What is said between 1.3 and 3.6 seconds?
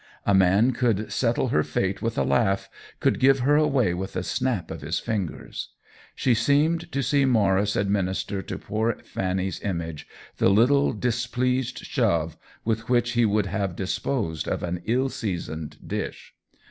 her fate with a laugh, could give her